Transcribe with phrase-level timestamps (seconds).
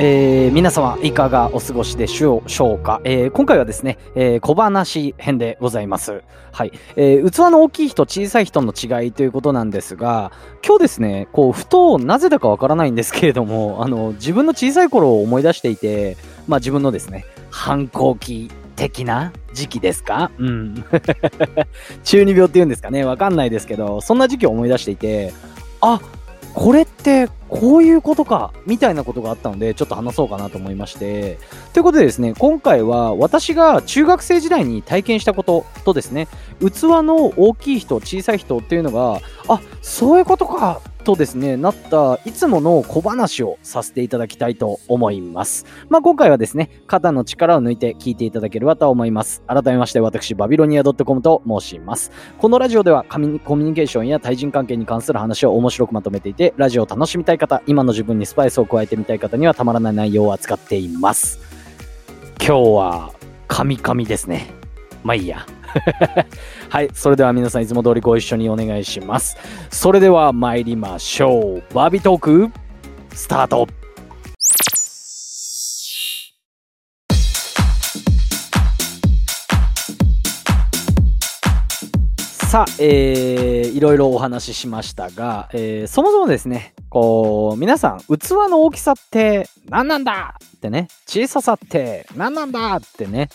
[0.00, 6.22] えー、皆様いかがお過ごしでしょうか、えー、今回はですね、えー、小話編でございます。
[6.52, 7.28] はい、えー。
[7.30, 10.30] 器の大きい人、小さい人の違いということなんですが、
[10.64, 20.30] 今日ですね、こう、ふとなぜだかわからないんですけれども、 あの、自分の小さい頃を思い出していて、まあ自分のですね、反抗期的な時期ですか？
[20.38, 20.84] うん。
[22.04, 23.02] 中二病って言うんですかね？
[23.04, 25.32] わかんないですけど、そんな時期を思い出していて、
[25.80, 26.00] あっ、
[26.58, 31.38] これってこういうことかみたいなことがあったのでちょっと話そうかなと思いまして。
[31.72, 36.26] ということでですね今回は私が中学生時代に体験したこととですね
[36.58, 45.64] 器の大きい人小さい人っていうのがあそういうことかとですね、なったいつもの小話をさせていただきたいと思います。
[45.88, 49.42] まあ、今回はですね、肩の力を抜いて聞いていただければと思います。
[49.46, 52.12] 改めまして私、バビロニア .com と申します。
[52.36, 61.38] このラジオではコミュニケーションや対人関係に関する話を面白くまとめていて、ラジオを楽しみたい方、今の自分にスパイスを加えてみたい方にはたまらない内容を扱っています。
[62.38, 63.12] 今日は、
[63.46, 64.50] カミカミですね。
[65.02, 65.46] まあいいや。
[66.68, 66.90] はい。
[66.92, 69.36] それでは皆さんいつも通りご一緒にお願いします。
[69.70, 71.74] それでは参りましょう。
[71.74, 72.50] バービートーク、
[73.14, 73.68] スタート
[82.48, 93.28] さあ、えー、いろいろお話ししましたが、えー、そもそもですね、こう、皆さん、器の大きさって何なんだってね、小ささって何なんだってね、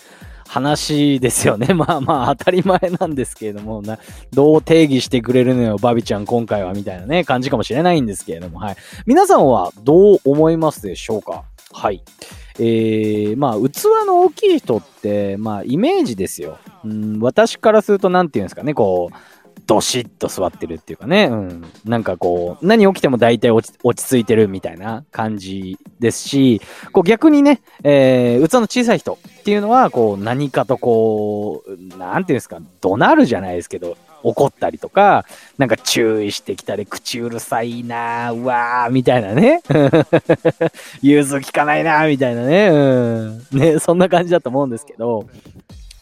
[0.46, 1.72] 話ですよね。
[1.74, 3.98] まあまあ当たり前なんですけれども、な
[4.32, 8.76] どう定義してくれるのよ、バビちゃん今回はみたいなね、感じかもしれないんですけれども、はい。
[9.06, 11.44] 皆さんはどう思いますでしょうか？
[11.72, 12.02] はい。
[12.60, 16.58] えー、まあ、器の大きい人って、まあ、イメージですよ。
[16.84, 19.14] うん、私からすると、何て言うんですかね、こう、
[19.66, 26.60] どしっと座ってるっていうかね、うん、なんかこう、何起きても大体落ち落ち着いてるみたいな感じですし、
[26.92, 35.24] こう逆にね、えー、器の小さい人っていうのは、こう何かとこう、なんていうんですか、怒鳴るじゃないですけど、怒ったりとか、
[35.58, 39.62] なんか注意してきたり、口うるさいなうわー、みたいなね。
[41.02, 42.68] 融通きかないなみたいなね。
[42.68, 43.46] うん。
[43.52, 45.26] ね、そんな感じだと思うんですけど、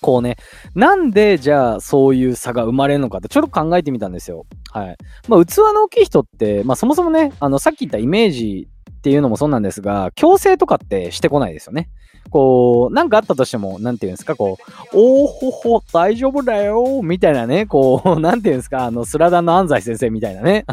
[0.02, 0.36] こうね、
[0.74, 4.44] なんでじゃあそういう差が生まれるのかってちょっと考えてみたんですよ。
[4.70, 4.96] はい。
[5.28, 11.88] まあ器の大きい人って、まあそもそもね、あのさっき言ったイメージっていうのもそうなんですが、強制とかってしてこないですよね。
[12.30, 20.64] こう、なんかあったとしても、なんていうんですか、こう、おーほほ、大丈夫だよみたいなね、こう、 なんていうんですか、あの、スラダンの安西先生みたいなね。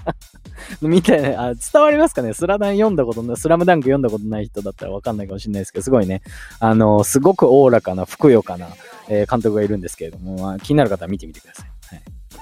[0.80, 2.32] みたいな、あ伝わりますかね？
[2.32, 6.22] スラダン読んだことない、スラムダンク読んだことない人だったらわかんないかもしれないですけど、すごいね、
[6.60, 8.68] あの、すごくおおらかな、ふくよかな、
[9.08, 11.70] えー、監督がいるんですけれども、まあ、気になる方は見てみてください。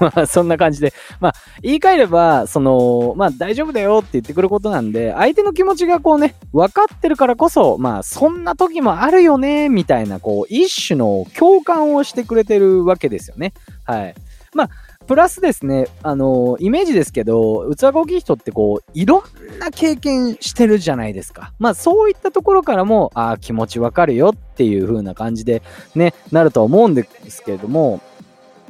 [0.03, 13.53] まあ、そんな感じで、まあ、言い換えれば、その、まあ、大丈夫だよって言ってくることなんで、相手の気持ちがこうね、分かってるからこそ、まあ、そんな時もあるよね、みたいな、こう、一種の共感をしてくれてるわけですよね。
[13.85, 14.15] はい。
[14.55, 14.71] まあ、
[15.07, 21.53] プラスですね、あのイメージですけど、器が大きい人ってこう、いろんな経験してるじゃないですか。
[21.59, 25.63] まあそういったところからも、ああ、気持ちわかるよっていう風な感じで
[25.95, 28.01] ね、なるとは思うんですけれども、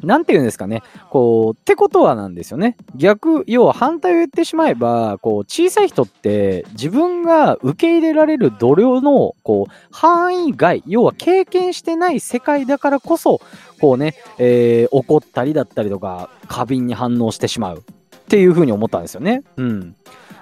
[0.02, 0.82] なんて言うんですかね。
[1.10, 2.76] こう、ってことはなんですよね。
[2.94, 13.40] 逆、要は反対を言ってしまえば、こう、小さい人って自分が受け入れられる度量の、こう、範囲外、要は経験してない世界だからこそ、
[13.80, 19.42] こうね、えー、怒ったりだったりとか、過敏に反応してしまうっていうふうに思ったんですよね。
[19.56, 19.96] うん。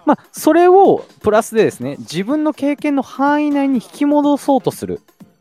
[0.06, 5.00] まあ、それをプラスでですね、自分の経験の範囲内に引き戻そうとする。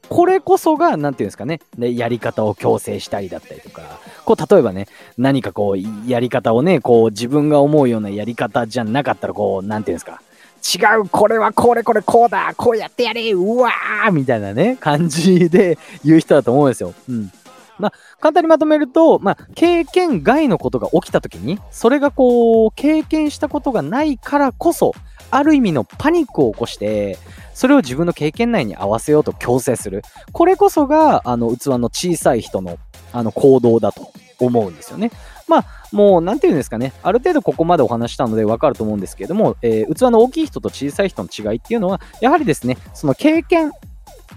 [0.10, 3.82] これこそが、なんていうんですかね、でやり方を強制したりだったりとか、
[4.26, 4.88] こう、例えばね、
[5.18, 10.22] 何かこう、やり方をね、こう、自分が思うようなやり方じゃなかったら、こう、なんていうんですか、
[10.62, 16.94] 違う、これはこれこれこうだ、こうやってやれ、うわーみたいなね、感じで言う人だと思うんですよ。
[17.10, 17.32] うん。
[17.80, 24.94] まあ、簡単にまとめると、まあ、経験外のことが起きた時に、それがこう、経験したことがないからこそ、
[25.32, 27.18] ある意味のパニックを起こして、
[27.54, 30.02] それを自分の経験内に合わせようと強制する。
[30.32, 32.78] これこそが、あの、器の小さい人の、
[33.12, 35.12] あの、行動だと思うんですよね。
[35.48, 36.94] まあ、もう、なんていうんですかね。
[37.04, 43.72] ある程度ここまでお話したのでわかると思うんですけれども、えー、器の大きい人と小さい人の違いっていうのは、やはりですね、その経験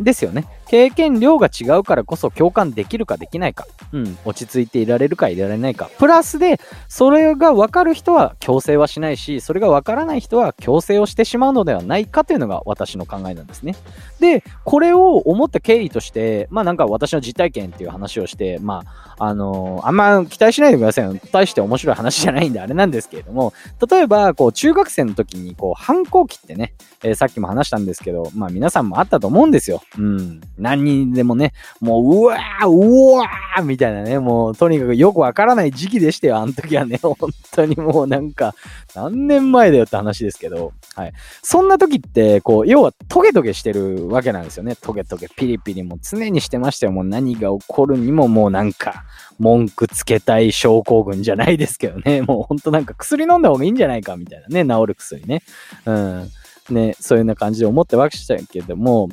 [0.01, 0.47] ですよね。
[0.73, 6.59] 経験量が違うからこそ共感できるかできないか、うん、落ち着いていられるかいられないか、プラスで、
[6.89, 13.75] それが分かる人は強制はしないし、それが分からない人は強制をしてしまうのではないかというのが私の考えなんですね。
[14.19, 18.83] で、これを思った経緯として、まあなんか私の実体験っていう話をして、ま
[19.19, 21.15] あ、あのー、あんま期待しないでくださいよ。
[21.33, 23.53] 大して面白い話じゃないんであれなんですけれども、
[23.91, 26.73] 例えば、こう、中学生の時に、こう、反抗期ってね、
[27.03, 29.83] えー、さっきも話したんですけど、まあ皆さんもあったと思うんですよ。
[29.99, 30.41] うん。
[30.63, 36.99] 何人でもね、もう、うわー、うわーみたいなね、もう、とにかくよくわからない時期でしたよ、あの時はね。
[37.03, 37.17] 本
[37.51, 38.55] 当にもうなんか、
[38.95, 41.13] 何年前だよって話ですけど、はい。
[41.43, 44.77] そんな時って、こう、要はトゲトゲしてるわけなんですよね。
[44.77, 46.93] トゲトゲ、ピリピリも常にしてましたよ。
[46.93, 49.05] もう何が起こるにももうなんか、
[49.39, 52.23] 文句つけたい症候群じゃないですけどね。
[52.27, 54.65] もうほんとなんか薬飲んだ方がいいんじゃないかみたいなね。
[54.65, 55.43] 治る薬ね。
[55.85, 56.31] うん。
[56.71, 59.09] ね、そういうような感じで思ってましたけども、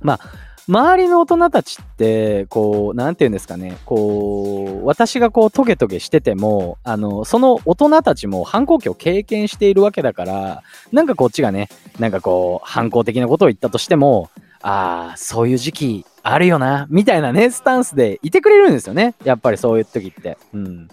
[0.00, 0.20] まあ、
[0.68, 10.62] 周りの大人たちって、こう、なんて言うんですかね、こう、私がこう、トゲトゲしてても、あの、その大人たちも反抗期を経験しているわけだから、
[10.92, 14.28] なんかこっちがね、なんかこう、反抗的なことを言ったとしても、
[14.60, 19.14] ああ、そういう時期あるよな、みたいなね、スタンスでいてくれるんですよね。
[19.24, 20.36] やっぱりそういう時って。
[20.52, 20.88] うん。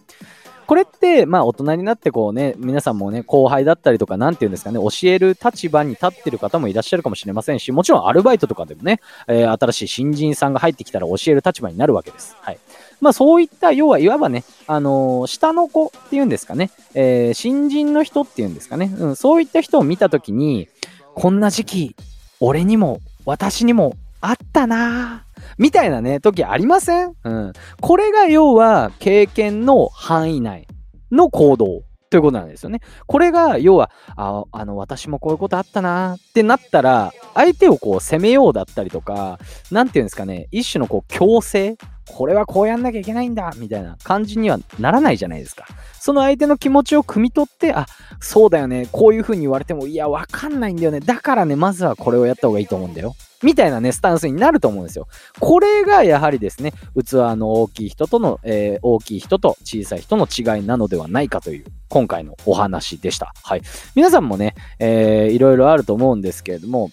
[0.65, 12.35] これって、まあ大人になってこうね、皆さんもね、後輩だったりとか、なんて言うんですかね、教える立場に立ってる方もいらっしゃるかもしれませんし、もちろんアルバイトとかでもね、えー、新しい新人さんが入ってきたら教える立場になるわけです。
[12.41, 12.57] はい。
[13.01, 20.67] まあそういった、要はいわばね、あのー、下の子っていうんですかね、えー、新人の人っていうんですかね、うん、そういった人を見たときに、
[21.13, 21.95] こんな時期、
[22.39, 27.13] 俺にも、私にもあったなぁみたいなね、時ありません？
[27.23, 27.53] うん。
[27.81, 30.67] これが要は経験の範囲内
[31.11, 32.79] の行動ということなんですよね。
[33.07, 39.39] これが要は、ああの、私もこういうことあったなってなったら、相手をこう責めようだったりとか、
[39.71, 41.77] なんていうんですかね、一種のこう強制
[42.07, 45.65] これはこうやんなきゃいけないんだみたいな感じにはならないじゃないですか。
[45.99, 47.87] その相手の気持ちを汲み取って、あ、
[48.21, 50.99] そうだよね、こういう風に言われても、いや、わかんないんだよね。
[50.99, 53.15] だからね、まずはこれをやった方がいいと思うんだよ。
[53.43, 55.07] みたいなね、スタンスになると思うんですよ。
[55.39, 63.33] これがやはりですね、器の大きい人との、えー、大きい人と小さい人の違いなのではないかという、今回のお話でした。
[63.43, 63.61] はい。
[63.95, 66.91] 皆さんもね、えー、いろいろあると思うんですけれども、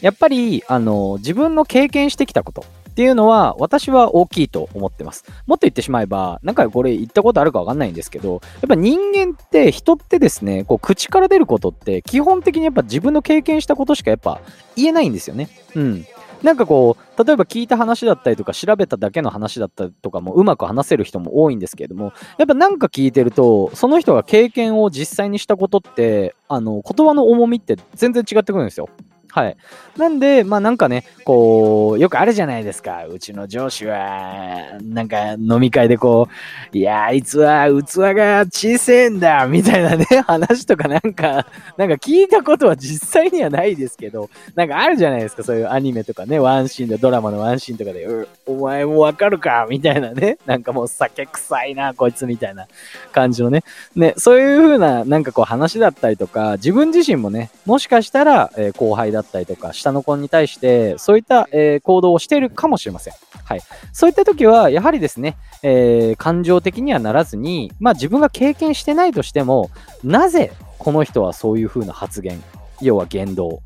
[0.00, 2.64] やっぱり、あの、自分の経験してきたこと、
[2.94, 5.24] っていうのは私は大きいと思ってます。
[5.48, 14.40] もっと言ってしまえば、なんかこれ言ったことあるかわかんないんですけど、やっぱ人間って人ってですね、こう口から出ることって基本的にやっぱ自分の経験したことしかやっぱ
[14.76, 15.48] 言えないんですよね。
[15.74, 16.06] うん。
[16.44, 28.88] なんかこう、例えば聞いた話だったりとか調べただけの話だったりとかもうまく話せる人も多いんですけれども、やっぱなんか聞いてると、その人が経験を実際にしたことって、あの、言葉の重みって全然違ってくるんですよ。
[29.34, 29.56] はい。
[29.96, 33.04] なんで、まあなんかね、こう、よくあるじゃないですか。
[33.06, 36.28] うちの上司は、なんか飲み会でこ
[36.72, 45.42] う、いや、あいつは器が小せえんだ、みたいなね、 話とかなんか、なんか聞いたことは実際にはないですけど、なんかあるじゃないですか。
[45.42, 48.06] そういうアニメとかね、ワンシーンで、ドラマのワンシーンとかで、
[48.46, 50.38] お前もわかるかみたいなね。
[50.46, 52.68] なんかもう酒臭いな、こいつみたいな
[53.10, 53.64] 感じのね。
[53.96, 63.14] ね、そういう風な、なんかこう話だったりとか、自分自身もね、もしかしたら、えー、後輩だったったりとか、下の子に対して、そういった、えー、行動をしているかもしれません。
[63.44, 63.60] はい。
[63.92, 69.70] そういった時は、やはりですね、えー、感情的にはならずに、まあ自分が経験してないとしても、
[70.02, 72.42] なぜこの人はそういう風な発言、
[72.80, 73.62] 要は言動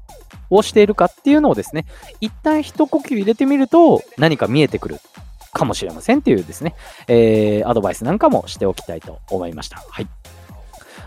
[0.50, 1.84] をしているかっていうのをですね、
[2.20, 5.00] 一旦一呼吸入れてみると何か見えてくる
[5.52, 6.75] かもしれませんっていうですね、
[7.08, 9.82] えー、アドバイスなんかもしておきたいと思いました。
[9.88, 10.06] はい。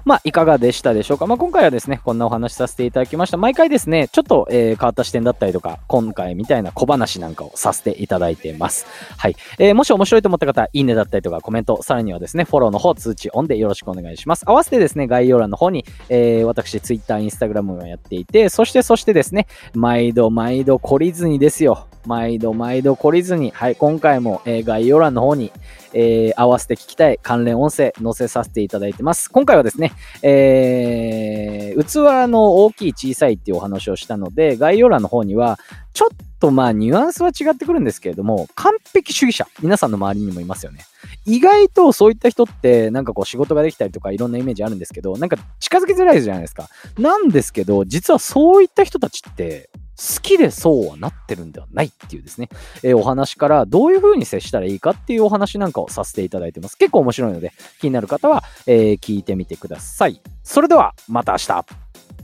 [0.05, 1.27] まあ、いかがでしたでしょうか。
[1.27, 3.37] まあ、今回はですね、こんなお話しさせていただきました。
[3.37, 8.85] 毎回ですね、ちょっと、えー、変わった視点だったりとか、今回みたいな小話なんかをさせていただいてます。
[9.17, 9.35] はい。
[9.59, 14.43] えー、もし面白いと思った方、いいねだったりとか、コメント、さらにはですね、フォローの方、通知オンでよろしくお願いします。
[14.45, 21.87] 合わせてですね、概要欄の方に、えー、私、Twitter、Instagram をやっていて、そして、そしてですね、毎度毎度懲りずにですよ。
[22.05, 25.51] 毎度毎度懲りずに、はい、今回も、えー、概要欄の方に、
[25.93, 29.29] えー、合わせて聞きたい関連音声載せさせていただいてます。
[29.29, 29.93] 今回はですね、
[30.23, 35.59] えー、器の大きい小さいっていうお話をしたので、概要欄の方には、
[35.93, 40.85] ちょっとまあニュアンスは違ってくるんですけれども、完璧主義者、皆さんの周りにもいますよね。
[41.25, 46.69] 意外とそういった人って、なんかこう仕事ができたりとかいろんなイメージあるんですけど、なんか近づきづらいじゃないですか。
[46.97, 52.49] なんですけど、実はそういった人たちって、好きでそうはなってるんではないっていうですね、
[52.83, 56.77] えー、お話からどういう風に接したらいいかっていうお話なんかをさせていただいてます。
[56.77, 60.21] 結構面白いので気になる方は、えー、聞いてみてください。
[60.43, 61.65] それではまた明日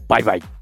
[0.08, 0.57] バイバイ